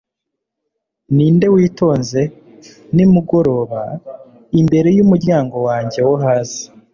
ninde 1.15 1.45
witonze, 1.55 2.21
nimugoroba, 2.95 3.81
imbere 4.59 4.89
yumuryango 4.97 5.55
wanjye 5.67 5.99
wo 6.07 6.15
hasi 6.23 6.63